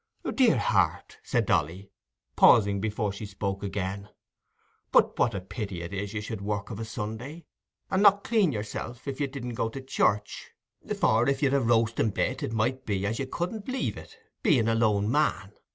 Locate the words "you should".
6.15-6.41